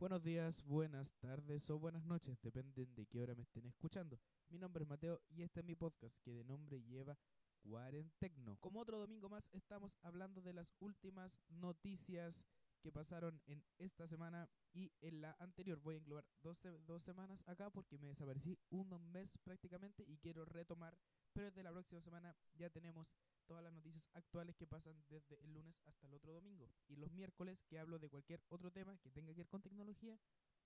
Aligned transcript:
Buenos 0.00 0.22
días, 0.22 0.64
buenas 0.64 1.12
tardes 1.18 1.68
o 1.68 1.78
buenas 1.78 2.02
noches, 2.06 2.40
dependen 2.40 2.94
de 2.94 3.04
qué 3.04 3.20
hora 3.20 3.34
me 3.34 3.42
estén 3.42 3.66
escuchando. 3.66 4.18
Mi 4.48 4.58
nombre 4.58 4.82
es 4.82 4.88
Mateo 4.88 5.20
y 5.28 5.42
este 5.42 5.60
es 5.60 5.66
mi 5.66 5.74
podcast 5.74 6.18
que 6.22 6.32
de 6.32 6.42
nombre 6.42 6.80
lleva 6.80 7.18
Cuarentecno. 7.62 8.56
Como 8.60 8.80
otro 8.80 8.98
domingo 8.98 9.28
más, 9.28 9.50
estamos 9.52 9.98
hablando 10.00 10.40
de 10.40 10.54
las 10.54 10.74
últimas 10.78 11.38
noticias 11.50 12.42
que 12.80 12.90
pasaron 12.90 13.42
en 13.44 13.62
esta 13.76 14.08
semana 14.08 14.48
y 14.72 14.90
en 15.02 15.20
la 15.20 15.36
anterior. 15.38 15.78
Voy 15.78 15.96
a 15.96 15.98
englobar 15.98 16.24
dos, 16.40 16.56
dos 16.86 17.02
semanas 17.02 17.42
acá 17.46 17.68
porque 17.68 17.98
me 17.98 18.08
desaparecí 18.08 18.58
un 18.70 18.88
mes 19.12 19.36
prácticamente 19.36 20.02
y 20.08 20.16
quiero 20.16 20.46
retomar. 20.46 20.96
Pero 21.32 21.46
desde 21.46 21.62
la 21.62 21.72
próxima 21.72 22.00
semana 22.00 22.36
ya 22.54 22.70
tenemos 22.70 23.08
todas 23.46 23.64
las 23.64 23.72
noticias 23.72 24.08
actuales 24.14 24.56
que 24.56 24.66
pasan 24.66 25.02
desde 25.08 25.40
el 25.42 25.52
lunes 25.52 25.80
hasta 25.84 26.06
el 26.06 26.14
otro 26.14 26.32
domingo. 26.32 26.70
Y 26.88 26.96
los 26.96 27.10
miércoles 27.10 27.62
que 27.64 27.78
hablo 27.78 27.98
de 27.98 28.08
cualquier 28.08 28.42
otro 28.48 28.70
tema 28.70 28.96
que 28.98 29.10
tenga 29.10 29.32
que 29.32 29.38
ver 29.38 29.48
con 29.48 29.62
tecnología, 29.62 30.18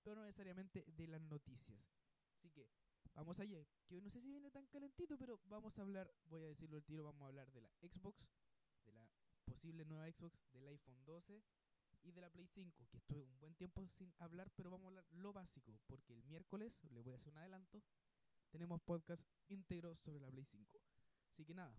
pero 0.03 0.17
no 0.17 0.25
necesariamente 0.25 0.85
de 0.87 1.07
las 1.07 1.21
noticias. 1.23 1.81
Así 2.37 2.51
que 2.51 2.69
vamos 3.15 3.41
allá, 3.41 3.65
que 3.87 4.01
no 4.01 4.11
sé 4.11 4.21
si 4.21 4.31
viene 4.31 4.51
tan 4.51 4.67
calentito, 4.67 5.17
pero 5.17 5.41
vamos 5.45 5.79
a 5.79 5.83
hablar, 5.83 6.13
voy 6.27 6.43
a 6.43 6.49
decirlo 6.49 6.77
el 6.77 6.85
tiro, 6.85 7.05
vamos 7.05 7.23
a 7.23 7.27
hablar 7.27 7.51
de 7.53 7.63
la 7.63 7.71
Xbox, 7.81 8.29
de 8.85 8.93
la 8.93 9.09
posible 9.45 9.85
nueva 9.85 10.07
Xbox, 10.11 10.39
del 10.53 10.69
iPhone 10.69 11.05
12 11.05 11.43
y 12.03 12.13
de 12.13 12.21
la 12.21 12.29
Play 12.29 12.47
5, 12.47 12.87
que 12.91 12.99
estuve 12.99 13.23
un 13.23 13.39
buen 13.39 13.55
tiempo 13.55 13.87
sin 13.89 14.13
hablar, 14.19 14.51
pero 14.55 14.71
vamos 14.71 14.85
a 14.85 14.89
hablar 14.89 15.07
lo 15.13 15.33
básico, 15.33 15.81
porque 15.87 16.13
el 16.13 16.23
miércoles, 16.25 16.83
le 16.91 17.03
voy 17.03 17.15
a 17.15 17.17
hacer 17.17 17.33
un 17.33 17.39
adelanto, 17.39 17.83
tenemos 18.55 18.81
podcast 18.83 19.21
íntegro 19.49 19.97
sobre 19.97 20.21
la 20.21 20.31
Play 20.31 20.45
5. 20.45 20.81
Así 21.33 21.45
que 21.45 21.55
nada, 21.55 21.75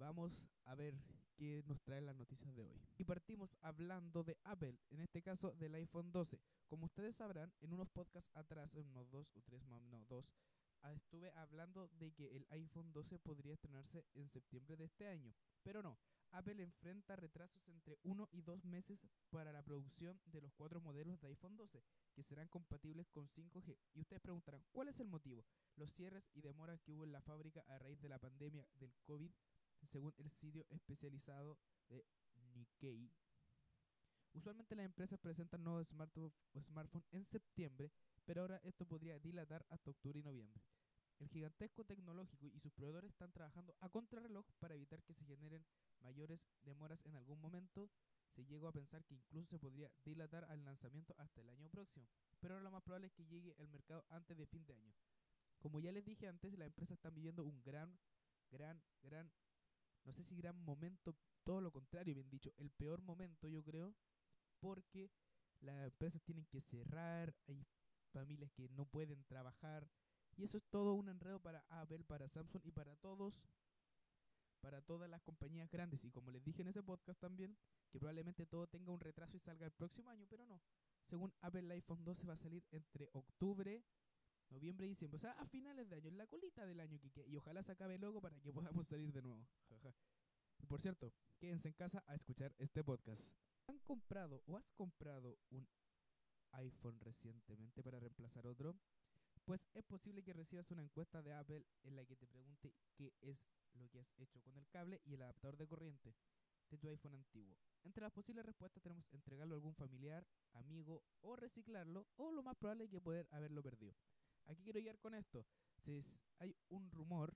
Vamos 0.00 0.46
a 0.64 0.74
ver 0.74 0.94
qué 1.36 1.62
nos 1.66 1.82
traen 1.82 2.06
las 2.06 2.16
noticias 2.16 2.54
de 2.54 2.64
hoy. 2.64 2.80
Y 2.96 3.04
partimos 3.04 3.54
hablando 3.60 4.24
de 4.24 4.38
Apple, 4.44 4.78
en 4.88 5.00
este 5.00 5.20
caso 5.20 5.52
del 5.52 5.74
iPhone 5.74 6.10
12. 6.10 6.40
Como 6.68 6.86
ustedes 6.86 7.16
sabrán, 7.16 7.52
en 7.60 7.74
unos 7.74 7.90
podcasts 7.90 8.30
atrás, 8.34 8.74
en 8.76 8.86
unos 8.88 9.10
dos 9.10 9.30
o 9.34 9.42
tres, 9.42 9.62
no, 9.66 9.78
dos, 10.08 10.32
ah, 10.80 10.94
estuve 10.94 11.30
hablando 11.32 11.88
de 11.98 12.12
que 12.12 12.34
el 12.34 12.46
iPhone 12.48 12.90
12 12.94 13.18
podría 13.18 13.52
estrenarse 13.52 14.06
en 14.14 14.30
septiembre 14.30 14.74
de 14.74 14.84
este 14.84 15.06
año. 15.06 15.34
Pero 15.62 15.82
no, 15.82 15.98
Apple 16.32 16.62
enfrenta 16.62 17.16
retrasos 17.16 17.68
entre 17.68 17.98
uno 18.02 18.28
y 18.32 18.42
dos 18.42 18.64
meses 18.64 19.00
para 19.30 19.52
la 19.52 19.62
producción 19.62 20.20
de 20.26 20.40
los 20.40 20.52
cuatro 20.52 20.80
modelos 20.80 21.20
de 21.20 21.28
iPhone 21.28 21.56
12, 21.56 21.82
que 22.14 22.22
serán 22.22 22.48
compatibles 22.48 23.08
con 23.10 23.28
5G. 23.28 23.76
Y 23.94 24.00
ustedes 24.00 24.22
preguntarán, 24.22 24.64
¿cuál 24.72 24.88
es 24.88 25.00
el 25.00 25.08
motivo? 25.08 25.44
Los 25.76 25.92
cierres 25.92 26.28
y 26.34 26.40
demoras 26.40 26.80
que 26.82 26.92
hubo 26.92 27.04
en 27.04 27.12
la 27.12 27.22
fábrica 27.22 27.64
a 27.68 27.78
raíz 27.78 28.00
de 28.00 28.08
la 28.08 28.18
pandemia 28.18 28.66
del 28.74 28.94
COVID 29.04 29.30
según 29.86 30.14
el 30.18 30.30
sitio 30.30 30.66
especializado 30.70 31.58
de 31.88 32.04
Nikkei. 32.54 33.10
Usualmente 34.32 34.76
las 34.76 34.86
empresas 34.86 35.18
presentan 35.18 35.64
nuevos 35.64 35.88
smartphones 35.88 37.08
en 37.10 37.26
septiembre, 37.26 37.90
pero 38.24 38.42
ahora 38.42 38.60
esto 38.62 38.86
podría 38.86 39.18
dilatar 39.18 39.66
hasta 39.70 39.90
octubre 39.90 40.20
y 40.20 40.22
noviembre. 40.22 40.62
El 41.20 41.28
gigantesco 41.28 41.84
tecnológico 41.84 42.46
y 42.46 42.58
sus 42.60 42.72
proveedores 42.72 43.10
están 43.10 43.30
trabajando 43.30 43.76
a 43.80 43.88
contrarreloj 43.88 44.46
para 44.58 44.74
evitar 44.74 45.02
que 45.02 45.14
se 45.14 45.24
generen 45.24 45.64
mayores 46.00 46.40
demoras 46.62 46.98
en 47.04 47.14
algún 47.14 47.40
momento. 47.40 47.90
Se 48.34 48.44
llegó 48.46 48.68
a 48.68 48.72
pensar 48.72 49.04
que 49.04 49.14
incluso 49.14 49.46
se 49.50 49.58
podría 49.58 49.90
dilatar 50.04 50.44
al 50.46 50.64
lanzamiento 50.64 51.14
hasta 51.18 51.42
el 51.42 51.50
año 51.50 51.68
próximo, 51.68 52.08
pero 52.40 52.54
ahora 52.54 52.64
lo 52.64 52.70
más 52.70 52.82
probable 52.82 53.08
es 53.08 53.12
que 53.12 53.26
llegue 53.26 53.54
al 53.58 53.68
mercado 53.68 54.04
antes 54.08 54.36
de 54.36 54.46
fin 54.46 54.64
de 54.66 54.74
año. 54.74 54.94
Como 55.58 55.78
ya 55.80 55.92
les 55.92 56.04
dije 56.04 56.26
antes, 56.26 56.56
las 56.56 56.68
empresas 56.68 56.96
están 56.96 57.14
viviendo 57.14 57.44
un 57.44 57.62
gran, 57.62 57.98
gran, 58.50 58.82
gran 59.02 59.30
no 60.04 60.12
sé 60.12 60.24
si 60.24 60.36
gran 60.36 60.56
momento, 60.64 61.14
todo 61.44 61.60
lo 61.60 61.70
contrario, 61.70 62.14
bien 62.14 62.30
dicho, 62.30 62.52
el 62.56 62.70
peor 62.70 63.02
momento 63.02 63.48
yo 63.48 63.62
creo, 63.62 63.94
porque 64.60 65.10
las 65.60 65.86
empresas 65.86 66.22
tienen 66.22 66.46
que 66.46 66.60
cerrar, 66.60 67.34
hay 67.46 67.66
familias 68.12 68.50
que 68.52 68.68
no 68.70 68.86
pueden 68.86 69.24
trabajar, 69.24 69.88
y 70.40 70.44
eso 70.44 70.56
es 70.56 70.64
todo 70.70 70.94
un 70.94 71.08
enredo 71.08 71.38
para 71.38 71.66
Apple, 71.68 72.02
para 72.04 72.26
Samsung 72.26 72.62
y 72.64 72.72
para 72.72 72.96
todos, 72.96 73.42
para 74.62 74.80
todas 74.80 75.10
las 75.10 75.20
compañías 75.20 75.70
grandes. 75.70 76.02
Y 76.02 76.10
como 76.10 76.30
les 76.30 76.42
dije 76.42 76.62
en 76.62 76.68
ese 76.68 76.82
podcast 76.82 77.20
también, 77.20 77.58
que 77.90 77.98
probablemente 77.98 78.46
todo 78.46 78.66
tenga 78.66 78.90
un 78.90 79.00
retraso 79.00 79.36
y 79.36 79.40
salga 79.40 79.66
el 79.66 79.72
próximo 79.72 80.08
año, 80.08 80.26
pero 80.30 80.46
no. 80.46 80.62
Según 81.04 81.34
Apple, 81.42 81.60
el 81.60 81.70
iPhone 81.72 82.04
12 82.04 82.26
va 82.26 82.32
a 82.32 82.36
salir 82.36 82.64
entre 82.70 83.10
octubre, 83.12 83.84
noviembre 84.48 84.86
y 84.86 84.90
diciembre. 84.90 85.18
O 85.18 85.20
sea, 85.20 85.32
a 85.32 85.44
finales 85.44 85.90
de 85.90 85.96
año, 85.96 86.08
en 86.08 86.16
la 86.16 86.26
colita 86.26 86.64
del 86.64 86.80
año 86.80 86.98
que 86.98 87.28
Y 87.28 87.36
ojalá 87.36 87.62
se 87.62 87.72
acabe 87.72 87.98
luego 87.98 88.22
para 88.22 88.40
que 88.40 88.50
podamos 88.50 88.86
salir 88.86 89.12
de 89.12 89.22
nuevo. 89.22 89.46
Y 90.62 90.66
por 90.66 90.78
cierto, 90.78 91.14
quédense 91.38 91.68
en 91.68 91.74
casa 91.74 92.04
a 92.06 92.14
escuchar 92.14 92.54
este 92.58 92.84
podcast. 92.84 93.32
¿Han 93.66 93.78
comprado 93.78 94.42
o 94.46 94.58
has 94.58 94.70
comprado 94.72 95.38
un 95.48 95.66
iPhone 96.52 97.00
recientemente 97.00 97.82
para 97.82 97.98
reemplazar 97.98 98.46
otro? 98.46 98.76
Pues 99.44 99.60
es 99.74 99.84
posible 99.84 100.22
que 100.22 100.32
recibas 100.32 100.70
una 100.70 100.82
encuesta 100.82 101.22
de 101.22 101.32
Apple 101.32 101.64
en 101.82 101.96
la 101.96 102.04
que 102.04 102.16
te 102.16 102.26
pregunte 102.26 102.74
qué 102.94 103.12
es 103.20 103.38
lo 103.74 103.88
que 103.88 104.00
has 104.00 104.12
hecho 104.18 104.40
con 104.42 104.56
el 104.56 104.68
cable 104.68 105.00
y 105.04 105.14
el 105.14 105.22
adaptador 105.22 105.56
de 105.56 105.66
corriente 105.66 106.14
de 106.70 106.78
tu 106.78 106.88
iPhone 106.88 107.14
antiguo. 107.14 107.58
Entre 107.82 108.02
las 108.02 108.12
posibles 108.12 108.44
respuestas 108.44 108.82
tenemos 108.82 109.04
entregarlo 109.12 109.54
a 109.54 109.56
algún 109.56 109.74
familiar, 109.74 110.26
amigo 110.52 111.02
o 111.20 111.36
reciclarlo 111.36 112.06
o 112.16 112.30
lo 112.30 112.42
más 112.42 112.56
probable 112.56 112.84
es 112.84 112.90
que 112.90 113.00
poder 113.00 113.26
haberlo 113.30 113.62
perdido. 113.62 113.96
Aquí 114.46 114.62
quiero 114.62 114.78
llegar 114.78 114.98
con 114.98 115.14
esto. 115.14 115.46
Si 115.84 116.02
hay 116.38 116.56
un 116.68 116.90
rumor 116.90 117.34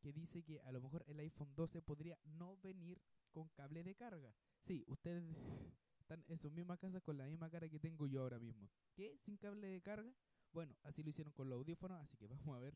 que 0.00 0.12
dice 0.12 0.42
que 0.42 0.60
a 0.60 0.72
lo 0.72 0.80
mejor 0.80 1.04
el 1.08 1.18
iPhone 1.20 1.54
12 1.54 1.82
podría 1.82 2.18
no 2.24 2.56
venir 2.58 3.00
con 3.32 3.48
cable 3.48 3.82
de 3.82 3.94
carga. 3.94 4.34
Sí, 4.66 4.84
ustedes 4.86 5.24
están 6.00 6.24
en 6.28 6.38
sus 6.38 6.52
mismas 6.52 6.78
casas 6.78 7.02
con 7.02 7.16
la 7.16 7.26
misma 7.26 7.50
cara 7.50 7.68
que 7.68 7.80
tengo 7.80 8.06
yo 8.06 8.22
ahora 8.22 8.38
mismo. 8.38 8.70
¿Qué? 8.94 9.16
¿Sin 9.18 9.36
cable 9.36 9.66
de 9.66 9.80
carga? 9.82 10.12
Bueno, 10.56 10.74
así 10.84 11.02
lo 11.02 11.10
hicieron 11.10 11.34
con 11.34 11.50
los 11.50 11.58
audífonos, 11.58 12.00
así 12.00 12.16
que 12.16 12.26
vamos 12.48 12.56
a 12.56 12.60
ver 12.60 12.74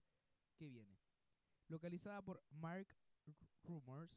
qué 0.59 0.69
viene. 0.69 0.99
Localizada 1.69 2.21
por 2.21 2.45
Mark 2.51 2.95
Rumors, 3.63 4.13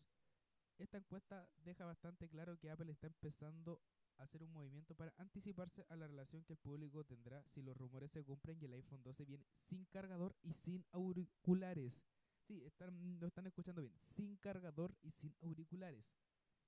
esta 0.78 0.98
encuesta 0.98 1.50
deja 1.64 1.86
bastante 1.86 2.28
claro 2.28 2.60
que 2.60 2.70
Apple 2.70 2.92
está 2.92 3.08
empezando 3.08 3.82
hacer 4.18 4.44
un 4.44 4.52
movimiento 4.52 4.96
para 4.96 5.14
anticiparse 5.18 5.86
a 5.88 5.96
la 5.96 6.08
relación 6.08 6.44
que 6.44 6.54
el 6.54 6.60
público 6.60 7.06
tendrá 7.06 7.42
si 7.48 7.62
los 7.62 7.78
rumores 7.78 8.12
se 8.12 8.22
cumplen 8.22 8.60
y 8.62 8.66
el 8.66 8.74
iPhone 8.74 9.02
12 9.02 9.24
viene 9.24 9.46
sin 9.54 9.86
cargador 9.86 10.36
y 10.44 10.52
sin 10.52 10.86
auriculares. 10.92 12.04
Sí, 12.42 12.66
están, 12.66 13.18
lo 13.22 13.28
están 13.28 13.48
escuchando 13.48 13.80
bien, 13.80 13.96
sin 14.02 14.36
cargador 14.36 14.94
y 15.02 15.12
sin 15.12 15.34
auriculares, 15.40 16.04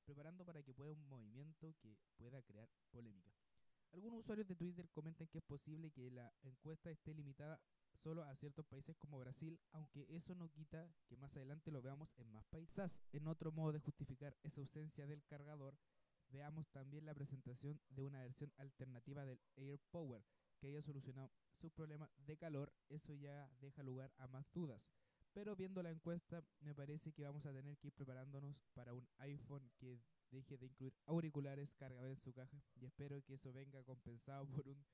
preparando 0.05 0.45
para 0.45 0.63
que 0.63 0.73
pueda 0.73 0.93
un 0.93 1.09
movimiento 1.09 1.75
que 1.81 1.97
pueda 2.15 2.41
crear 2.41 2.69
polémica. 2.89 3.33
Algunos 3.91 4.19
usuarios 4.19 4.47
de 4.47 4.55
Twitter 4.55 4.89
comentan 4.89 5.27
que 5.27 5.37
es 5.37 5.43
posible 5.43 5.91
que 5.91 6.11
la 6.11 6.33
encuesta 6.43 6.91
esté 6.91 7.13
limitada 7.13 7.59
solo 7.95 8.23
a 8.23 8.35
ciertos 8.35 8.65
países 8.65 8.95
como 8.97 9.19
Brasil, 9.19 9.59
aunque 9.71 10.05
eso 10.09 10.35
no 10.35 10.51
quita 10.51 10.93
que 11.07 11.17
más 11.17 11.35
adelante 11.37 11.71
lo 11.71 11.81
veamos 11.81 12.13
en 12.17 12.31
más 12.31 12.45
países. 12.45 12.91
En 13.13 13.27
otro 13.27 13.51
modo 13.51 13.71
de 13.71 13.79
justificar 13.79 14.37
esa 14.43 14.61
ausencia 14.61 15.07
del 15.07 15.23
cargador, 15.23 15.77
veamos 16.29 16.67
también 16.69 17.05
la 17.05 17.13
presentación 17.13 17.81
de 17.89 18.03
una 18.03 18.21
versión 18.21 18.51
alternativa 18.57 19.25
del 19.25 19.41
Air 19.55 19.79
Power 19.91 20.23
que 20.59 20.67
haya 20.67 20.81
solucionado 20.81 21.31
sus 21.55 21.71
problemas 21.71 22.09
de 22.17 22.37
calor, 22.37 22.73
eso 22.89 23.13
ya 23.13 23.49
deja 23.59 23.83
lugar 23.83 24.13
a 24.17 24.27
más 24.27 24.45
dudas. 24.51 24.81
Pero 25.33 25.55
viendo 25.55 25.83
la 25.83 25.91
encuesta, 25.91 26.43
me 26.61 26.73
parece 26.73 27.11
que 27.11 27.23
vamos 27.23 27.45
a 27.45 27.51
tener 27.51 27.77
que 27.77 27.87
ir 27.87 27.93
preparándonos 27.93 28.63
para 28.73 28.93
un 28.93 29.07
de 30.47 30.67
incluir 30.67 30.93
auriculares 31.07 31.73
cargados 31.73 32.11
en 32.11 32.19
su 32.19 32.31
caja 32.31 32.61
y 32.75 32.85
espero 32.85 33.23
que 33.23 33.33
eso 33.33 33.51
venga 33.51 33.83
compensado 33.83 34.47
por 34.63 34.67
un 34.67 34.85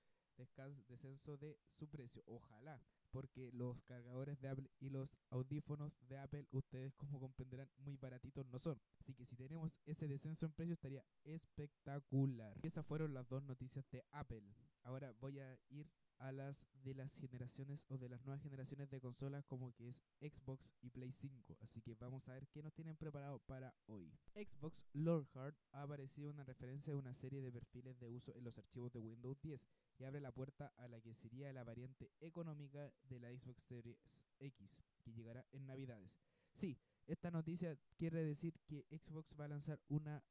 descenso 0.87 1.37
de 1.37 1.59
su 1.69 1.87
precio. 1.87 2.23
Ojalá, 2.25 2.81
porque 3.11 3.51
los 3.51 3.81
cargadores 3.83 4.39
de 4.39 4.47
Apple 4.47 4.69
y 4.79 4.89
los 4.89 5.09
audífonos 5.29 5.93
de 6.07 6.17
Apple, 6.17 6.47
ustedes 6.51 6.95
como 6.95 7.19
comprenderán, 7.19 7.69
muy 7.77 7.97
baratitos 7.97 8.45
no 8.47 8.57
son. 8.57 8.79
Así 8.99 9.13
que 9.13 9.25
si 9.25 9.35
tenemos 9.35 9.77
ese 9.85 10.07
descenso 10.07 10.45
en 10.45 10.53
precio 10.53 10.73
estaría 10.73 11.05
espectacular. 11.23 12.57
esas 12.63 12.85
fueron 12.85 13.13
las 13.13 13.27
dos 13.27 13.43
noticias 13.43 13.87
de 13.91 14.03
Apple. 14.11 14.41
Ahora 14.83 15.11
voy 15.19 15.39
a 15.39 15.59
ir 15.69 15.91
a 16.21 16.31
las 16.31 16.65
de 16.83 16.95
las 16.95 17.13
generaciones 17.15 17.85
o 17.89 17.97
de 17.97 18.09
las 18.09 18.23
nuevas 18.25 18.41
generaciones 18.41 18.89
de 18.89 18.99
consolas 18.99 19.45
como 19.45 19.71
que 19.73 19.89
es 19.89 20.01
Xbox 20.19 20.71
y 20.81 20.89
Play 20.89 21.11
5. 21.11 21.57
Así 21.61 21.81
que 21.81 21.95
vamos 21.95 22.27
a 22.27 22.33
ver 22.33 22.47
qué 22.47 22.63
nos 22.63 22.73
tienen 22.73 22.95
preparado 22.95 23.39
para 23.39 23.73
hoy. 23.87 24.11
Xbox 24.33 24.83
Lordheart 24.93 25.57
ha 25.71 25.83
aparecido 25.83 26.31
una 26.31 26.43
referencia 26.43 26.93
a 26.93 26.95
una 26.95 27.13
serie 27.13 27.41
de 27.41 27.51
perfiles 27.51 27.99
de 27.99 28.07
uso 28.07 28.35
en 28.35 28.43
los 28.43 28.57
archivos 28.57 28.91
de 28.93 28.99
Windows 28.99 29.39
10 29.41 29.61
y 29.99 30.03
abre 30.03 30.21
la 30.21 30.31
puerta 30.31 30.73
a 30.77 30.87
la 30.87 31.01
que 31.01 31.13
sería 31.13 31.53
la 31.53 31.63
variante 31.63 32.11
económica 32.19 32.91
de 33.03 33.19
la 33.19 33.29
Xbox 33.29 33.63
Series 33.63 33.97
X, 34.39 34.83
que 35.03 35.11
llegará 35.11 35.45
en 35.51 35.67
Navidades. 35.67 36.11
Sí, 36.53 36.79
esta 37.07 37.31
noticia 37.31 37.77
quiere 37.97 38.23
decir 38.23 38.59
que 38.67 38.85
Xbox 38.89 39.35
va 39.39 39.45
a 39.45 39.49
lanzar 39.49 39.79
una 39.87 40.23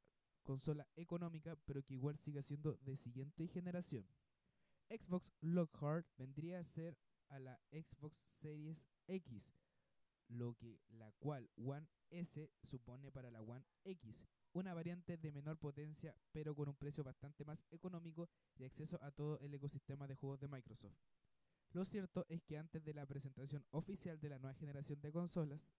consola 0.43 0.87
económica, 0.95 1.55
pero 1.65 1.83
que 1.83 1.93
igual 1.93 2.17
siga 2.17 2.41
siendo 2.41 2.77
de 2.77 2.97
siguiente 2.97 3.47
generación. 3.47 4.05
Xbox 4.91 5.31
Lockhart 5.39 6.05
vendría 6.17 6.59
a 6.59 6.65
ser 6.65 6.97
a 7.29 7.39
la 7.39 7.57
Xbox 7.71 8.25
Series 8.41 8.85
X. 9.07 9.53
lo 10.27 10.53
que 10.55 10.81
la 10.89 11.11
cual 11.13 11.49
One 11.55 11.87
S 12.09 12.51
supone 12.61 13.09
para 13.09 13.31
la 13.31 13.41
One 13.41 13.65
X, 13.85 14.27
una 14.53 14.73
variante 14.73 15.17
de 15.17 15.31
menor 15.31 15.57
potencia 15.57 16.13
pero 16.33 16.55
con 16.55 16.67
un 16.67 16.75
precio 16.75 17.03
bastante 17.05 17.45
más 17.45 17.65
económico 17.69 18.29
y 18.55 18.65
acceso 18.65 19.01
a 19.01 19.11
todo 19.11 19.39
el 19.39 19.53
ecosistema 19.53 20.07
de 20.07 20.15
juegos 20.15 20.41
de 20.41 20.49
Microsoft. 20.49 20.97
Lo 21.71 21.85
cierto 21.85 22.25
es 22.27 22.43
que 22.43 22.57
antes 22.57 22.83
de 22.83 22.93
la 22.93 23.05
presentación 23.05 23.65
oficial 23.71 24.19
de 24.19 24.29
la 24.29 24.39
nueva 24.39 24.55
generación 24.55 24.99
de 24.99 25.11
consolas 25.11 25.69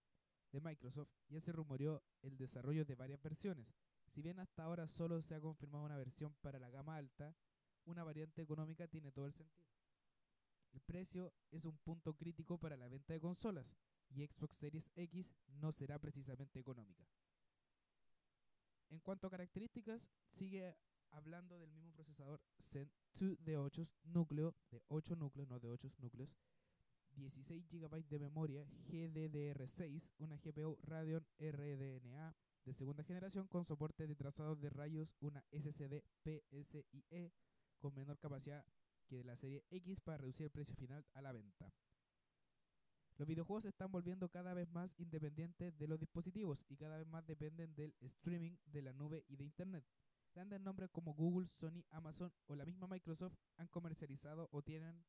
de 0.51 0.59
Microsoft 0.59 1.09
ya 1.29 1.39
se 1.39 1.51
rumoreó 1.51 2.03
el 2.23 2.35
desarrollo 2.35 2.83
de 2.83 2.95
varias 2.95 3.21
versiones. 3.21 3.67
Si 4.07 4.23
bien 4.23 4.39
hasta 4.39 4.63
ahora 4.63 4.87
solo 4.87 5.21
se 5.21 5.35
ha 5.35 5.39
confirmado 5.39 5.85
una 5.85 5.97
versión 5.97 6.35
para 6.41 6.59
la 6.59 6.71
gama 6.71 6.97
alta, 6.97 7.35
una 7.85 8.03
variante 8.03 8.41
económica 8.41 8.87
tiene 8.87 9.11
todo 9.11 9.25
el 9.25 9.33
sentido. 9.33 9.67
El 10.71 10.81
precio 10.81 11.33
es 11.51 11.65
un 11.65 11.77
punto 11.77 12.15
crítico 12.15 12.57
para 12.57 12.77
la 12.77 12.87
venta 12.87 13.13
de 13.13 13.21
consolas 13.21 13.75
y 14.09 14.25
Xbox 14.25 14.57
Series 14.57 14.89
X 14.95 15.31
no 15.47 15.71
será 15.71 15.99
precisamente 15.99 16.59
económica. 16.59 17.07
En 18.89 18.99
cuanto 18.99 19.27
a 19.27 19.29
características, 19.29 20.09
sigue 20.29 20.75
hablando 21.09 21.59
del 21.59 21.71
mismo 21.71 21.91
procesador 21.93 22.41
Zen 22.59 22.91
2 23.19 23.43
de 23.43 23.57
8 23.57 23.87
núcleos, 24.03 24.55
de 24.71 24.81
8 24.87 25.15
núcleos, 25.15 25.47
no 25.47 25.59
de 25.59 25.69
8 25.69 25.91
núcleos, 25.99 26.29
16 27.15 27.67
GB 27.69 28.07
de 28.07 28.19
memoria 28.19 28.65
GDDR6, 28.87 30.09
una 30.17 30.37
GPU 30.37 30.77
Radeon 30.81 31.25
RDNA 31.39 32.35
de 32.65 32.73
segunda 32.73 33.03
generación 33.03 33.47
con 33.47 33.65
soporte 33.65 34.07
de 34.07 34.15
trazados 34.15 34.59
de 34.59 34.69
rayos, 34.69 35.13
una 35.19 35.43
SSD 35.51 36.03
PSIe 36.23 37.31
con 37.83 37.93
menor 37.95 38.17
capacidad 38.17 38.65
que 39.09 39.17
de 39.17 39.25
la 39.25 39.35
serie 39.35 39.65
X 39.69 39.99
para 39.99 40.19
reducir 40.19 40.45
el 40.45 40.51
precio 40.51 40.73
final 40.73 41.05
a 41.11 41.21
la 41.21 41.33
venta. 41.33 41.69
Los 43.17 43.27
videojuegos 43.27 43.63
se 43.63 43.69
están 43.69 43.91
volviendo 43.91 44.29
cada 44.29 44.53
vez 44.53 44.69
más 44.69 44.93
independientes 44.97 45.77
de 45.77 45.87
los 45.89 45.99
dispositivos 45.99 46.63
y 46.69 46.77
cada 46.77 46.97
vez 46.97 47.05
más 47.05 47.25
dependen 47.25 47.75
del 47.75 47.93
streaming 47.99 48.55
de 48.67 48.83
la 48.83 48.93
nube 48.93 49.25
y 49.27 49.35
de 49.35 49.43
Internet. 49.43 49.83
Grandes 50.33 50.61
nombres 50.61 50.91
como 50.91 51.13
Google, 51.13 51.49
Sony, 51.49 51.83
Amazon 51.89 52.31
o 52.45 52.55
la 52.55 52.63
misma 52.63 52.87
Microsoft 52.87 53.35
han 53.57 53.67
comercializado 53.67 54.47
o 54.53 54.61
tienen 54.61 55.03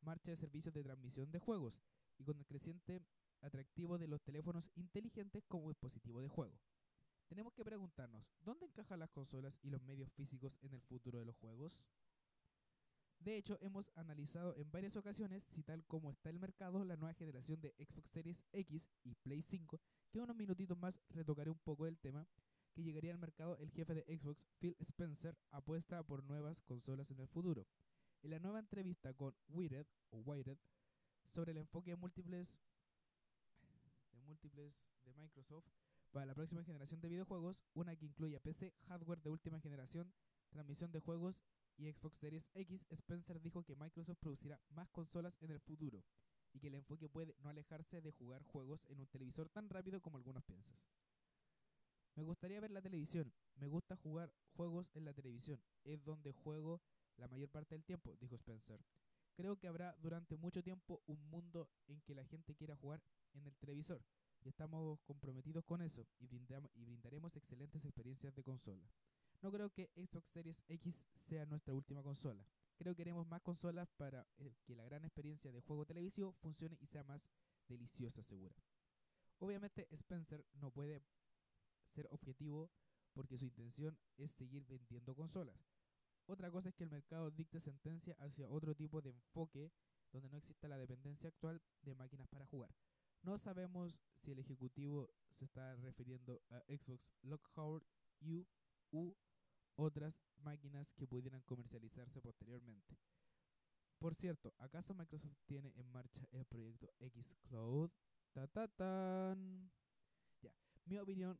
marcha 0.00 0.30
de 0.30 0.38
servicios 0.38 0.72
de 0.72 0.82
transmisión 0.82 1.30
de 1.30 1.38
juegos 1.40 1.78
y 2.16 2.24
con 2.24 2.38
el 2.38 2.46
creciente 2.46 3.02
atractivo 3.42 3.98
de 3.98 4.08
los 4.08 4.22
teléfonos 4.22 4.70
inteligentes 4.76 5.44
como 5.46 5.68
dispositivo 5.68 6.22
de 6.22 6.28
juego. 6.28 6.58
Tenemos 7.26 7.52
que 7.52 7.64
preguntarnos, 7.64 8.26
¿dónde 8.40 8.64
encajan 8.64 9.00
las 9.00 9.10
consolas 9.10 9.58
y 9.62 9.68
los 9.68 9.82
medios 9.82 10.10
físicos 10.12 10.56
en 10.62 10.72
el 10.72 10.80
futuro 10.80 11.18
de 11.18 11.26
los 11.26 11.36
juegos? 11.36 11.78
De 13.24 13.38
hecho, 13.38 13.56
hemos 13.62 13.90
analizado 13.94 14.54
en 14.54 14.70
varias 14.70 14.96
ocasiones 14.96 15.42
si 15.44 15.62
tal 15.62 15.82
como 15.86 16.10
está 16.10 16.28
el 16.28 16.38
mercado 16.38 16.84
la 16.84 16.96
nueva 16.96 17.14
generación 17.14 17.58
de 17.58 17.74
Xbox 17.78 18.10
Series 18.10 18.44
X 18.52 18.86
y 19.02 19.14
Play 19.14 19.40
5, 19.40 19.80
que 20.10 20.20
unos 20.20 20.36
minutitos 20.36 20.76
más 20.76 21.00
retocaré 21.08 21.48
un 21.48 21.58
poco 21.58 21.86
del 21.86 21.98
tema, 21.98 22.28
que 22.74 22.82
llegaría 22.82 23.12
al 23.12 23.18
mercado 23.18 23.56
el 23.56 23.70
jefe 23.70 23.94
de 23.94 24.18
Xbox, 24.18 24.44
Phil 24.58 24.76
Spencer, 24.78 25.38
apuesta 25.52 26.02
por 26.02 26.22
nuevas 26.22 26.60
consolas 26.60 27.10
en 27.12 27.20
el 27.20 27.28
futuro. 27.28 27.66
En 28.22 28.30
la 28.30 28.38
nueva 28.40 28.58
entrevista 28.58 29.14
con 29.14 29.34
Wired, 29.48 29.86
o 30.10 30.18
Wired 30.18 30.58
sobre 31.24 31.52
el 31.52 31.56
enfoque 31.56 31.92
de 31.92 31.96
múltiples, 31.96 32.60
de 34.12 34.20
múltiples 34.20 34.74
de 35.06 35.14
Microsoft 35.14 35.64
para 36.10 36.26
la 36.26 36.34
próxima 36.34 36.62
generación 36.62 37.00
de 37.00 37.08
videojuegos, 37.08 37.64
una 37.72 37.96
que 37.96 38.04
incluya 38.04 38.38
PC, 38.38 38.74
hardware 38.86 39.22
de 39.22 39.30
última 39.30 39.60
generación, 39.60 40.12
transmisión 40.50 40.92
de 40.92 41.00
juegos 41.00 41.40
y 41.76 41.90
Xbox 41.90 42.18
Series 42.18 42.48
X, 42.54 42.84
Spencer 42.90 43.40
dijo 43.40 43.62
que 43.64 43.76
Microsoft 43.76 44.18
producirá 44.18 44.60
más 44.70 44.88
consolas 44.90 45.36
en 45.40 45.50
el 45.50 45.60
futuro 45.60 46.04
y 46.52 46.60
que 46.60 46.68
el 46.68 46.74
enfoque 46.74 47.08
puede 47.08 47.34
no 47.42 47.48
alejarse 47.48 48.00
de 48.00 48.12
jugar 48.12 48.42
juegos 48.44 48.84
en 48.88 49.00
un 49.00 49.08
televisor 49.08 49.48
tan 49.48 49.68
rápido 49.68 50.00
como 50.00 50.16
algunos 50.16 50.44
piensan. 50.44 50.76
Me 52.14 52.22
gustaría 52.22 52.60
ver 52.60 52.70
la 52.70 52.80
televisión, 52.80 53.32
me 53.56 53.66
gusta 53.66 53.96
jugar 53.96 54.32
juegos 54.54 54.88
en 54.94 55.04
la 55.04 55.12
televisión, 55.12 55.60
es 55.82 56.04
donde 56.04 56.32
juego 56.32 56.80
la 57.16 57.26
mayor 57.26 57.48
parte 57.48 57.74
del 57.74 57.84
tiempo, 57.84 58.16
dijo 58.20 58.36
Spencer. 58.36 58.80
Creo 59.34 59.56
que 59.56 59.66
habrá 59.66 59.96
durante 59.98 60.36
mucho 60.36 60.62
tiempo 60.62 61.02
un 61.06 61.20
mundo 61.28 61.68
en 61.88 62.00
que 62.02 62.14
la 62.14 62.24
gente 62.24 62.54
quiera 62.54 62.76
jugar 62.76 63.02
en 63.32 63.46
el 63.46 63.56
televisor 63.56 64.00
y 64.42 64.48
estamos 64.48 65.00
comprometidos 65.02 65.64
con 65.64 65.82
eso 65.82 66.06
y, 66.20 66.26
y 66.26 66.84
brindaremos 66.84 67.34
excelentes 67.34 67.84
experiencias 67.84 68.32
de 68.34 68.44
consola. 68.44 68.88
No 69.44 69.52
creo 69.52 69.68
que 69.68 69.90
Xbox 69.94 70.30
Series 70.30 70.62
X 70.68 71.04
sea 71.18 71.44
nuestra 71.44 71.74
última 71.74 72.02
consola. 72.02 72.42
Creo 72.78 72.94
que 72.94 73.02
queremos 73.02 73.26
más 73.26 73.42
consolas 73.42 73.90
para 73.90 74.26
eh, 74.38 74.54
que 74.64 74.74
la 74.74 74.84
gran 74.84 75.04
experiencia 75.04 75.52
de 75.52 75.60
juego 75.60 75.84
televisivo 75.84 76.32
funcione 76.40 76.78
y 76.80 76.86
sea 76.86 77.04
más 77.04 77.28
deliciosa, 77.68 78.22
segura. 78.22 78.54
Obviamente 79.40 79.86
Spencer 79.90 80.46
no 80.54 80.70
puede 80.70 81.02
ser 81.94 82.08
objetivo 82.10 82.70
porque 83.12 83.36
su 83.36 83.44
intención 83.44 83.98
es 84.16 84.32
seguir 84.32 84.64
vendiendo 84.64 85.14
consolas. 85.14 85.68
Otra 86.24 86.50
cosa 86.50 86.70
es 86.70 86.74
que 86.74 86.84
el 86.84 86.90
mercado 86.90 87.30
dicte 87.30 87.60
sentencia 87.60 88.16
hacia 88.20 88.48
otro 88.48 88.74
tipo 88.74 89.02
de 89.02 89.10
enfoque 89.10 89.70
donde 90.10 90.30
no 90.30 90.38
exista 90.38 90.68
la 90.68 90.78
dependencia 90.78 91.28
actual 91.28 91.60
de 91.82 91.94
máquinas 91.94 92.28
para 92.28 92.46
jugar. 92.46 92.74
No 93.20 93.36
sabemos 93.36 94.00
si 94.22 94.30
el 94.30 94.38
ejecutivo 94.38 95.10
se 95.34 95.44
está 95.44 95.76
refiriendo 95.76 96.40
a 96.48 96.60
Xbox 96.60 97.12
Lockhart 97.20 97.84
U 98.22 98.46
u 98.90 99.14
otras 99.76 100.20
máquinas 100.36 100.92
que 100.92 101.06
pudieran 101.06 101.42
comercializarse 101.42 102.20
posteriormente. 102.20 102.98
Por 103.98 104.14
cierto, 104.14 104.54
¿acaso 104.58 104.94
Microsoft 104.94 105.38
tiene 105.46 105.72
en 105.76 105.90
marcha 105.90 106.26
el 106.32 106.44
proyecto 106.44 106.92
Xcloud? 107.00 107.90
Ta 108.32 108.46
ta 108.48 108.68
tan. 108.68 109.70
Ya, 110.42 110.52
mi 110.84 110.98
opinión, 110.98 111.38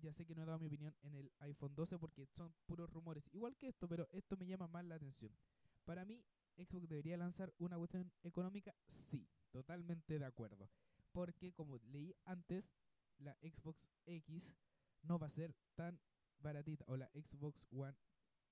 ya 0.00 0.12
sé 0.12 0.26
que 0.26 0.34
no 0.34 0.42
he 0.42 0.46
dado 0.46 0.58
mi 0.58 0.66
opinión 0.66 0.94
en 1.02 1.14
el 1.14 1.32
iPhone 1.38 1.74
12 1.74 1.98
porque 1.98 2.26
son 2.26 2.54
puros 2.66 2.90
rumores, 2.90 3.28
igual 3.32 3.56
que 3.56 3.68
esto, 3.68 3.86
pero 3.88 4.08
esto 4.12 4.36
me 4.36 4.46
llama 4.46 4.66
más 4.66 4.84
la 4.84 4.96
atención. 4.96 5.36
Para 5.84 6.04
mí, 6.04 6.24
Xbox 6.56 6.88
debería 6.88 7.16
lanzar 7.16 7.52
una 7.58 7.76
cuestión 7.76 8.12
económica, 8.22 8.74
sí, 8.86 9.28
totalmente 9.50 10.18
de 10.18 10.24
acuerdo. 10.24 10.70
Porque 11.12 11.52
como 11.52 11.78
leí 11.78 12.14
antes, 12.24 12.70
la 13.18 13.36
Xbox 13.42 13.86
X 14.06 14.54
no 15.02 15.18
va 15.18 15.26
a 15.26 15.30
ser 15.30 15.54
tan 15.74 16.00
baratita, 16.40 16.84
o 16.88 16.96
la 16.96 17.08
Xbox 17.14 17.64
One 17.70 17.96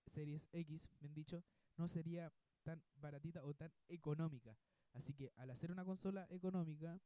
Series 0.06 0.48
X, 0.52 0.88
bien 1.00 1.14
dicho, 1.14 1.44
no 1.76 1.88
sería 1.88 2.32
tan 2.62 2.82
baratita 2.96 3.44
o 3.44 3.54
tan 3.54 3.72
económica. 3.88 4.56
Así 4.92 5.14
que 5.14 5.32
al 5.36 5.50
hacer 5.50 5.70
una 5.70 5.84
consola 5.84 6.26
económica, 6.30 7.00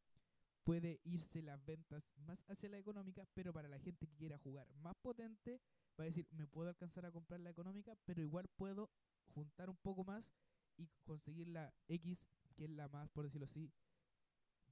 puede 0.64 1.00
irse 1.04 1.42
las 1.42 1.64
ventas 1.64 2.08
más 2.16 2.44
hacia 2.48 2.68
la 2.68 2.78
económica, 2.78 3.26
pero 3.34 3.52
para 3.52 3.68
la 3.68 3.78
gente 3.78 4.06
que 4.06 4.16
quiera 4.16 4.38
jugar 4.38 4.68
más 4.74 4.94
potente, 4.96 5.60
va 5.98 6.04
a 6.04 6.06
decir, 6.06 6.26
me 6.30 6.46
puedo 6.46 6.68
alcanzar 6.68 7.04
a 7.04 7.12
comprar 7.12 7.40
la 7.40 7.50
económica, 7.50 7.96
pero 8.04 8.22
igual 8.22 8.48
puedo 8.56 8.90
juntar 9.34 9.68
un 9.68 9.76
poco 9.76 10.04
más 10.04 10.32
y 10.76 10.88
conseguir 11.04 11.48
la 11.48 11.74
X, 11.88 12.24
que 12.54 12.64
es 12.64 12.70
la 12.70 12.88
más, 12.88 13.08
por 13.10 13.24
decirlo 13.24 13.46
así, 13.46 13.70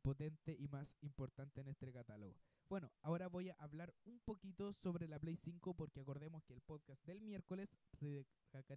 potente 0.03 0.57
y 0.59 0.69
más 0.69 0.95
importante 1.01 1.61
en 1.61 1.69
este 1.69 1.93
catálogo. 1.93 2.37
Bueno, 2.69 2.93
ahora 3.03 3.29
voy 3.29 3.51
a 3.51 3.57
hablar 3.59 3.95
un 4.05 4.21
poquito 4.21 4.73
sobre 4.73 5.09
la 5.09 5.19
Play 5.19 5.37
5 5.37 5.75
porque 5.75 6.01
acordemos 6.01 6.45
que 6.45 6.55
el 6.55 6.61
podcast 6.61 7.05
del 7.05 7.21
miércoles 7.21 7.69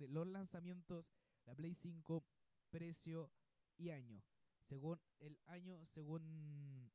los 0.10 0.27
lanzamientos, 0.27 1.06
la 1.46 1.56
Play 1.56 1.75
5, 1.75 2.24
precio 2.70 3.32
y 3.77 3.89
año. 3.89 4.24
Según 4.62 5.00
el 5.20 5.39
año, 5.46 5.86
según, 5.86 6.92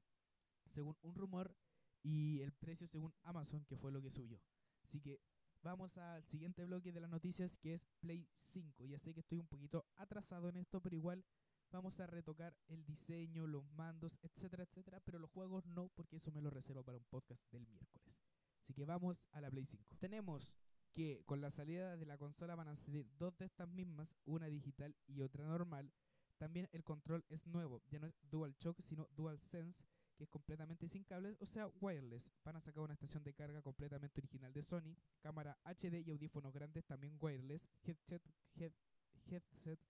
según 0.70 0.96
un 1.02 1.14
rumor 1.14 1.56
y 2.02 2.40
el 2.40 2.52
precio 2.52 2.86
según 2.86 3.14
Amazon, 3.22 3.64
que 3.64 3.76
fue 3.76 3.92
lo 3.92 4.02
que 4.02 4.10
subió. 4.10 4.40
Así 4.82 5.00
que 5.00 5.20
vamos 5.62 5.96
al 5.98 6.24
siguiente 6.24 6.64
bloque 6.64 6.92
de 6.92 7.00
las 7.00 7.10
noticias 7.10 7.56
que 7.58 7.74
es 7.74 7.86
Play 8.00 8.28
5. 8.44 8.86
Ya 8.86 8.98
sé 8.98 9.12
que 9.12 9.20
estoy 9.20 9.38
un 9.38 9.48
poquito 9.48 9.86
atrasado 9.96 10.48
en 10.48 10.56
esto, 10.56 10.80
pero 10.80 10.96
igual 10.96 11.24
vamos 11.70 12.00
a 12.00 12.06
retocar 12.06 12.56
el 12.68 12.84
diseño, 12.84 13.46
los 13.46 13.64
mandos, 13.72 14.18
etcétera, 14.22 14.64
etcétera, 14.64 15.00
pero 15.00 15.18
los 15.18 15.30
juegos 15.30 15.66
no, 15.66 15.88
porque 15.94 16.16
eso 16.16 16.32
me 16.32 16.40
lo 16.40 16.50
reservo 16.50 16.82
para 16.82 16.98
un 16.98 17.04
podcast 17.04 17.42
del 17.52 17.66
miércoles. 17.66 18.16
Así 18.62 18.74
que 18.74 18.84
vamos 18.84 19.22
a 19.32 19.40
la 19.40 19.50
Play 19.50 19.64
5. 19.64 19.96
Tenemos 19.98 20.52
que 20.92 21.22
con 21.26 21.40
la 21.40 21.50
salida 21.50 21.96
de 21.96 22.06
la 22.06 22.18
consola 22.18 22.54
van 22.54 22.68
a 22.68 22.76
salir 22.76 23.06
dos 23.18 23.36
de 23.38 23.46
estas 23.46 23.68
mismas, 23.68 24.16
una 24.24 24.46
digital 24.46 24.96
y 25.06 25.20
otra 25.22 25.46
normal. 25.46 25.92
También 26.38 26.68
el 26.72 26.84
control 26.84 27.24
es 27.28 27.46
nuevo, 27.46 27.82
ya 27.88 27.98
no 27.98 28.06
es 28.06 28.14
Dual 28.22 28.54
Shock, 28.58 28.80
sino 28.82 29.08
Dual 29.10 29.38
Sense, 29.40 29.84
que 30.16 30.24
es 30.24 30.30
completamente 30.30 30.88
sin 30.88 31.04
cables, 31.04 31.36
o 31.40 31.46
sea, 31.46 31.68
wireless. 31.80 32.30
Van 32.44 32.56
a 32.56 32.60
sacar 32.60 32.82
una 32.82 32.94
estación 32.94 33.22
de 33.24 33.34
carga 33.34 33.62
completamente 33.62 34.20
original 34.20 34.52
de 34.52 34.62
Sony, 34.62 34.96
cámara 35.20 35.58
HD 35.64 36.02
y 36.04 36.10
audífonos 36.10 36.52
grandes 36.52 36.84
también 36.84 37.16
wireless, 37.20 37.68
headset, 37.84 38.22
headset 38.54 39.80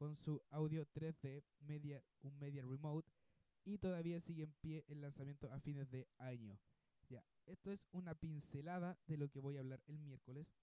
con 0.00 0.16
su 0.16 0.42
audio 0.48 0.86
3D, 0.94 1.44
media, 1.58 2.02
un 2.22 2.38
media 2.38 2.62
remote, 2.62 3.06
y 3.66 3.76
todavía 3.76 4.18
sigue 4.18 4.44
en 4.44 4.52
pie 4.54 4.82
el 4.88 5.02
lanzamiento 5.02 5.52
a 5.52 5.60
fines 5.60 5.90
de 5.90 6.08
año. 6.16 6.58
Ya, 7.10 7.22
esto 7.44 7.70
es 7.70 7.86
una 7.92 8.14
pincelada 8.14 8.98
de 9.06 9.18
lo 9.18 9.28
que 9.28 9.40
voy 9.40 9.58
a 9.58 9.60
hablar 9.60 9.82
el 9.88 9.98
miércoles, 9.98 10.54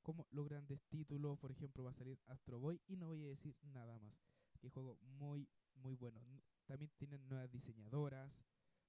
como 0.00 0.26
los 0.30 0.48
grandes 0.48 0.82
títulos, 0.88 1.38
por 1.38 1.52
ejemplo 1.52 1.84
va 1.84 1.90
a 1.90 1.94
salir 1.94 2.18
Astro 2.24 2.58
Boy 2.58 2.80
y 2.86 2.96
no 2.96 3.08
voy 3.08 3.22
a 3.22 3.28
decir 3.28 3.54
nada 3.64 3.98
más. 3.98 4.14
Que 4.62 4.70
juego 4.70 4.96
muy, 5.02 5.46
muy 5.74 5.94
bueno. 5.94 6.18
También 6.64 6.90
tienen 6.96 7.28
nuevas 7.28 7.52
diseñadoras, 7.52 8.32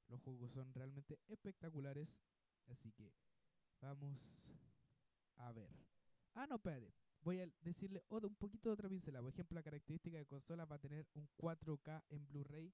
Los 0.07 0.21
juegos 0.21 0.53
son 0.53 0.73
realmente 0.73 1.19
espectaculares. 1.27 2.07
Así 2.67 2.93
que 2.93 3.13
vamos 3.81 4.33
a 5.35 5.51
ver. 5.51 5.69
Ah, 6.33 6.47
no, 6.47 6.55
espérate. 6.55 6.93
Voy 7.27 7.41
a 7.41 7.51
decirle 7.59 8.01
un 8.09 8.35
poquito 8.35 8.69
de 8.69 8.73
otra 8.73 8.87
pincelada. 8.87 9.21
Por 9.21 9.33
ejemplo, 9.33 9.55
la 9.55 9.61
característica 9.61 10.17
de 10.17 10.25
consola 10.25 10.63
va 10.63 10.77
a 10.77 10.79
tener 10.79 11.05
un 11.13 11.27
4K 11.35 12.05
en 12.07 12.25
Blu-ray, 12.25 12.73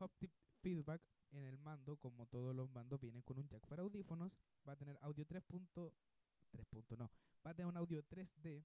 Haptic 0.00 0.32
Feedback 0.60 1.00
en 1.30 1.44
el 1.44 1.56
mando, 1.58 1.96
como 1.98 2.26
todos 2.26 2.52
los 2.52 2.68
mandos 2.68 3.00
vienen 3.00 3.22
con 3.22 3.38
un 3.38 3.46
jack 3.46 3.64
para 3.68 3.82
audífonos. 3.82 4.36
Va 4.66 4.72
a 4.72 4.76
tener 4.76 4.98
audio 5.02 5.24
3.3. 5.24 6.98
no. 6.98 7.12
Va 7.46 7.52
a 7.52 7.54
tener 7.54 7.68
un 7.68 7.76
audio 7.76 8.02
3D. 8.02 8.64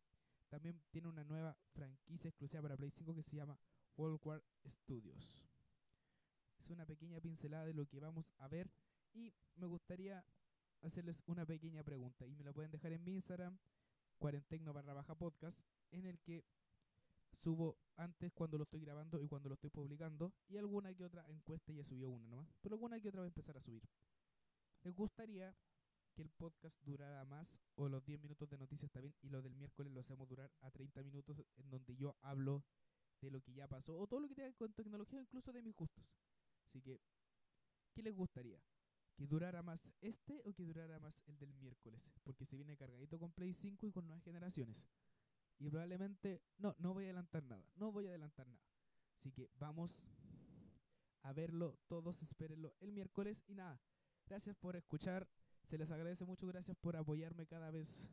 También 0.49 0.81
tiene 0.89 1.07
una 1.07 1.23
nueva 1.23 1.55
franquicia 1.71 2.29
exclusiva 2.29 2.63
para 2.63 2.75
Play 2.75 2.89
5 2.89 3.13
que 3.13 3.21
se 3.21 3.35
llama 3.35 3.59
World 3.95 4.19
War 4.23 4.43
Studios. 4.65 5.39
Es 6.57 6.67
una 6.71 6.87
pequeña 6.87 7.21
pincelada 7.21 7.67
de 7.67 7.75
lo 7.75 7.85
que 7.85 7.99
vamos 7.99 8.33
a 8.39 8.47
ver 8.47 8.71
y 9.13 9.31
me 9.57 9.67
gustaría 9.67 10.25
hacerles 10.81 11.21
una 11.27 11.45
pequeña 11.45 11.83
pregunta 11.83 12.25
y 12.25 12.35
me 12.35 12.43
la 12.43 12.53
pueden 12.53 12.71
dejar 12.71 12.91
en 12.93 13.03
mi 13.03 13.13
Instagram, 13.13 13.59
cuarentecno 14.17 14.73
barra 14.73 14.93
baja 14.93 15.15
podcast, 15.15 15.59
en 15.91 16.05
el 16.05 16.19
que 16.19 16.45
subo 17.33 17.77
antes 17.95 18.31
cuando 18.33 18.57
lo 18.57 18.63
estoy 18.63 18.81
grabando 18.81 19.21
y 19.21 19.27
cuando 19.27 19.49
lo 19.49 19.55
estoy 19.55 19.69
publicando 19.69 20.33
y 20.47 20.57
alguna 20.57 20.93
que 20.93 21.05
otra 21.05 21.25
encuesta 21.27 21.71
ya 21.71 21.83
subió 21.83 22.09
una 22.09 22.27
nomás, 22.27 22.47
pero 22.61 22.75
alguna 22.75 22.99
que 22.99 23.09
otra 23.09 23.21
va 23.21 23.25
a 23.25 23.27
empezar 23.27 23.57
a 23.57 23.61
subir. 23.61 23.83
¿Les 24.83 24.95
gustaría 24.95 25.55
que 26.13 26.21
el 26.23 26.29
podcast 26.29 26.75
durara 26.81 27.23
más 27.25 27.59
o 27.75 27.87
los 27.89 28.03
10 28.03 28.19
minutos 28.21 28.49
de 28.49 28.57
noticias 28.57 28.89
está 28.89 29.01
bien 29.01 29.13
y 29.21 29.29
los 29.29 29.43
del 29.43 29.55
miércoles 29.55 29.93
lo 29.93 29.99
hacemos 29.99 30.27
durar 30.27 30.51
a 30.61 30.71
30 30.71 31.03
minutos 31.03 31.43
en 31.57 31.69
donde 31.69 31.95
yo 31.95 32.15
hablo 32.21 32.63
de 33.21 33.31
lo 33.31 33.41
que 33.41 33.53
ya 33.53 33.67
pasó 33.67 33.97
o 33.97 34.07
todo 34.07 34.21
lo 34.21 34.27
que 34.27 34.35
tenga 34.35 34.51
con 34.53 34.73
tecnología 34.73 35.19
incluso 35.19 35.51
de 35.51 35.61
mis 35.61 35.75
gustos? 35.75 36.03
Así 36.65 36.81
que, 36.81 37.01
¿qué 37.93 38.01
les 38.01 38.15
gustaría? 38.15 38.59
¿Que 39.17 39.25
durara 39.25 39.63
más 39.63 39.89
este 39.99 40.41
o 40.45 40.53
que 40.53 40.63
durara 40.63 40.99
más 40.99 41.19
el 41.25 41.39
del 41.39 41.51
miércoles? 41.55 41.99
Porque 42.23 42.45
se 42.45 42.55
viene 42.55 42.77
cargadito 42.77 43.17
con 43.17 43.31
Play 43.31 43.53
5 43.53 43.87
y 43.87 43.91
con 43.91 44.05
nuevas 44.05 44.23
generaciones. 44.23 44.77
Y 45.57 45.69
probablemente, 45.69 46.43
no, 46.59 46.75
no 46.77 46.93
voy 46.93 47.05
a 47.05 47.07
adelantar 47.07 47.43
nada, 47.43 47.65
no 47.75 47.91
voy 47.91 48.05
a 48.05 48.09
adelantar 48.09 48.47
nada. 48.47 48.61
Así 49.15 49.31
que 49.31 49.49
vamos 49.57 50.05
a 51.23 51.33
verlo, 51.33 51.79
todos 51.87 52.21
espérenlo 52.21 52.75
el 52.79 52.91
miércoles 52.91 53.43
y 53.47 53.55
nada. 53.55 53.81
Gracias 54.27 54.55
por 54.55 54.75
escuchar, 54.75 55.27
se 55.63 55.77
les 55.79 55.89
agradece 55.89 56.25
mucho, 56.25 56.45
gracias 56.45 56.77
por 56.77 56.95
apoyarme 56.95 57.47
cada 57.47 57.71
vez 57.71 58.07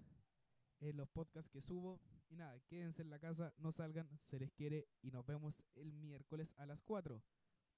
en 0.80 0.96
los 0.96 1.08
podcasts 1.11 1.50
que 1.50 1.61
subo. 1.61 2.00
Y 2.30 2.37
nada, 2.37 2.58
quédense 2.61 3.02
en 3.02 3.11
la 3.11 3.18
casa, 3.18 3.52
no 3.58 3.73
salgan, 3.73 4.08
se 4.25 4.38
les 4.38 4.50
quiere 4.52 4.88
y 5.02 5.11
nos 5.11 5.26
vemos 5.26 5.62
el 5.75 5.92
miércoles 5.92 6.52
a 6.56 6.66
las 6.66 6.80
4. 6.82 7.23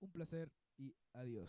Un 0.01 0.13
placer 0.13 0.53
y 0.77 0.95
adiós. 1.13 1.45